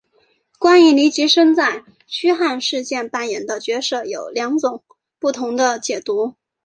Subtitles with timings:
[0.57, 4.83] 关于黎吉生在驱汉事件扮演的角色有两种
[5.19, 6.33] 不同解读。